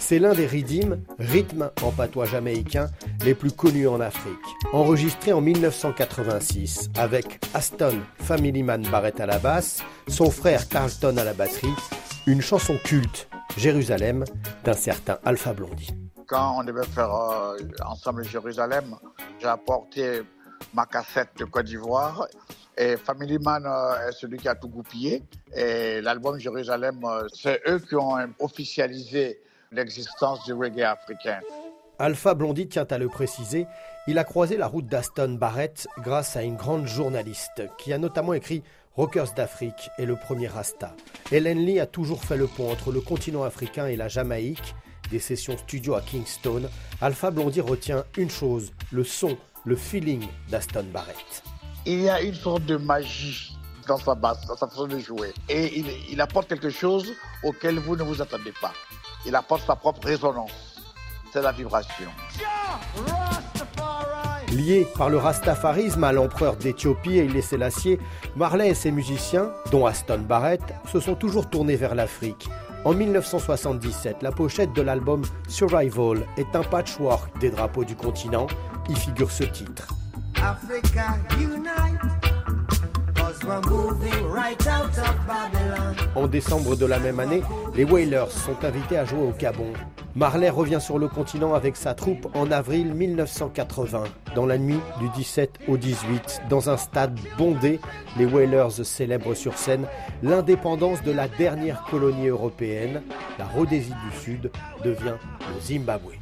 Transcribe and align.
C'est 0.00 0.18
l'un 0.18 0.34
des 0.34 0.46
rythmes, 0.46 0.98
rythmes 1.18 1.70
en 1.82 1.90
patois 1.90 2.26
jamaïcain, 2.26 2.90
les 3.24 3.34
plus 3.34 3.52
connus 3.52 3.88
en 3.88 4.00
Afrique. 4.00 4.34
Enregistré 4.72 5.32
en 5.32 5.40
1986 5.40 6.90
avec 6.96 7.40
Aston 7.54 8.00
Family 8.18 8.62
Man 8.62 8.82
Barrett 8.90 9.20
à 9.20 9.26
la 9.26 9.38
basse, 9.38 9.82
son 10.08 10.30
frère 10.30 10.68
Carlton 10.68 11.16
à 11.16 11.24
la 11.24 11.32
batterie, 11.32 11.72
une 12.26 12.42
chanson 12.42 12.76
culte, 12.84 13.28
Jérusalem, 13.56 14.24
d'un 14.64 14.74
certain 14.74 15.18
Alpha 15.24 15.52
Blondie. 15.54 15.94
Quand 16.26 16.58
on 16.58 16.64
devait 16.64 16.86
faire 16.86 17.14
euh, 17.14 17.56
ensemble 17.84 18.24
Jérusalem, 18.24 18.96
j'ai 19.40 19.48
apporté 19.48 20.22
ma 20.74 20.86
cassette 20.86 21.30
de 21.38 21.44
Côte 21.44 21.66
d'Ivoire 21.66 22.26
et 22.76 22.96
Family 22.96 23.38
Man 23.38 23.64
euh, 23.66 24.08
est 24.08 24.12
celui 24.12 24.38
qui 24.38 24.48
a 24.48 24.54
tout 24.54 24.68
goupillé. 24.68 25.22
Et 25.54 26.00
l'album 26.00 26.38
Jérusalem, 26.38 27.00
euh, 27.04 27.26
c'est 27.32 27.60
eux 27.68 27.78
qui 27.78 27.94
ont 27.94 28.16
officialisé 28.38 29.40
l'existence 29.70 30.44
du 30.44 30.52
reggae 30.52 30.82
africain. 30.82 31.40
Alpha 31.98 32.34
Blondie 32.34 32.68
tient 32.68 32.86
à 32.90 32.98
le 32.98 33.08
préciser, 33.08 33.66
il 34.08 34.18
a 34.18 34.24
croisé 34.24 34.56
la 34.56 34.66
route 34.66 34.86
d'Aston 34.86 35.36
Barrett 35.38 35.86
grâce 35.98 36.36
à 36.36 36.42
une 36.42 36.56
grande 36.56 36.86
journaliste 36.86 37.62
qui 37.78 37.92
a 37.92 37.98
notamment 37.98 38.32
écrit 38.32 38.62
Rockers 38.96 39.32
d'Afrique 39.34 39.90
et 39.98 40.06
le 40.06 40.16
premier 40.16 40.48
Rasta. 40.48 40.94
Helen 41.30 41.58
Lee 41.58 41.80
a 41.80 41.86
toujours 41.86 42.24
fait 42.24 42.36
le 42.36 42.46
pont 42.46 42.70
entre 42.70 42.92
le 42.92 43.00
continent 43.00 43.44
africain 43.44 43.86
et 43.86 43.96
la 43.96 44.08
Jamaïque. 44.08 44.74
Des 45.10 45.20
sessions 45.20 45.56
studio 45.56 45.94
à 45.94 46.00
Kingston, 46.00 46.62
Alpha 47.00 47.30
Blondie 47.30 47.60
retient 47.60 48.04
une 48.16 48.30
chose, 48.30 48.72
le 48.90 49.04
son, 49.04 49.36
le 49.64 49.76
feeling 49.76 50.26
d'Aston 50.50 50.86
Barrett. 50.92 51.42
Il 51.84 52.00
y 52.02 52.08
a 52.08 52.22
une 52.22 52.34
sorte 52.34 52.64
de 52.64 52.76
magie 52.76 53.56
dans 53.88 53.96
sa 53.96 54.14
basse, 54.14 54.46
dans 54.46 54.56
sa 54.56 54.68
façon 54.68 54.86
de 54.86 54.98
jouer. 54.98 55.32
Et 55.48 55.82
il, 56.10 56.20
apporte 56.20 56.48
quelque 56.48 56.70
chose 56.70 57.12
auquel 57.42 57.78
vous 57.80 57.96
ne 57.96 58.04
vous 58.04 58.22
attendez 58.22 58.52
pas. 58.60 58.72
Il 59.26 59.34
apporte 59.34 59.66
sa 59.66 59.74
propre 59.74 60.06
résonance. 60.06 60.80
C'est 61.32 61.42
la 61.42 61.50
vibration. 61.50 62.08
Lié 64.52 64.86
par 64.96 65.08
le 65.08 65.16
rastafarisme 65.16 66.04
à 66.04 66.12
l'empereur 66.12 66.56
d'Éthiopie 66.56 67.16
et 67.16 67.26
les 67.26 67.42
Sélassiés, 67.42 67.98
Marley 68.36 68.68
et 68.68 68.74
ses 68.74 68.90
musiciens, 68.90 69.50
dont 69.72 69.86
Aston 69.86 70.20
Barrett, 70.20 70.62
se 70.92 71.00
sont 71.00 71.14
toujours 71.14 71.48
tournés 71.48 71.76
vers 71.76 71.94
l'Afrique. 71.94 72.48
En 72.84 72.92
1977, 72.92 74.22
la 74.22 74.30
pochette 74.30 74.72
de 74.72 74.82
l'album 74.82 75.22
Survival 75.48 76.26
est 76.36 76.54
un 76.54 76.62
patchwork 76.62 77.38
des 77.40 77.50
drapeaux 77.50 77.84
du 77.84 77.96
continent. 77.96 78.46
Y 78.88 78.94
figure 78.96 79.30
ce 79.30 79.44
titre. 79.44 79.88
Africa 80.42 81.18
unite. 81.38 82.22
En 86.14 86.26
décembre 86.26 86.76
de 86.76 86.86
la 86.86 86.98
même 86.98 87.20
année, 87.20 87.42
les 87.74 87.84
Whalers 87.84 88.30
sont 88.30 88.64
invités 88.64 88.96
à 88.98 89.04
jouer 89.04 89.22
au 89.22 89.32
Gabon. 89.32 89.72
Marley 90.14 90.50
revient 90.50 90.80
sur 90.80 90.98
le 90.98 91.08
continent 91.08 91.54
avec 91.54 91.76
sa 91.76 91.94
troupe 91.94 92.28
en 92.34 92.50
avril 92.50 92.92
1980. 92.94 94.04
Dans 94.34 94.46
la 94.46 94.58
nuit 94.58 94.80
du 95.00 95.08
17 95.10 95.60
au 95.68 95.76
18, 95.76 96.42
dans 96.50 96.70
un 96.70 96.76
stade 96.76 97.18
bondé, 97.38 97.80
les 98.16 98.26
Whalers 98.26 98.84
célèbrent 98.84 99.34
sur 99.34 99.56
scène 99.56 99.86
l'indépendance 100.22 101.02
de 101.02 101.12
la 101.12 101.28
dernière 101.28 101.82
colonie 101.90 102.28
européenne. 102.28 103.02
La 103.38 103.46
Rhodésie 103.46 103.94
du 104.10 104.18
Sud 104.18 104.50
devient 104.84 105.14
le 105.54 105.60
Zimbabwe. 105.60 106.12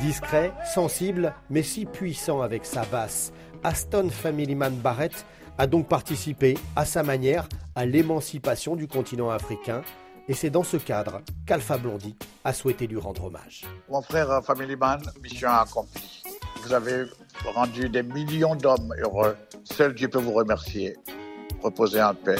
Discret, 0.00 0.52
sensible, 0.74 1.34
mais 1.50 1.62
si 1.62 1.86
puissant 1.86 2.42
avec 2.42 2.64
sa 2.64 2.84
basse, 2.84 3.32
Aston 3.62 4.08
Family 4.10 4.54
Man 4.54 4.74
Barrett 4.76 5.24
a 5.56 5.66
donc 5.66 5.88
participé, 5.88 6.58
à 6.74 6.84
sa 6.84 7.02
manière, 7.02 7.48
à 7.74 7.86
l'émancipation 7.86 8.76
du 8.76 8.88
continent 8.88 9.30
africain. 9.30 9.82
Et 10.26 10.34
c'est 10.34 10.50
dans 10.50 10.62
ce 10.62 10.76
cadre 10.78 11.20
qu'Alpha 11.46 11.76
Blondie 11.78 12.16
a 12.44 12.52
souhaité 12.52 12.86
lui 12.86 12.98
rendre 12.98 13.24
hommage. 13.24 13.62
Mon 13.88 14.02
frère 14.02 14.42
Family 14.44 14.74
Man, 14.74 15.00
mission 15.22 15.50
accomplie. 15.50 16.22
Vous 16.62 16.72
avez 16.72 17.04
rendu 17.54 17.88
des 17.88 18.02
millions 18.02 18.56
d'hommes 18.56 18.94
heureux. 18.98 19.36
Seul 19.64 19.94
Dieu 19.94 20.08
peut 20.08 20.18
vous 20.18 20.32
remercier. 20.32 20.96
Reposez 21.62 22.02
en 22.02 22.14
paix. 22.14 22.36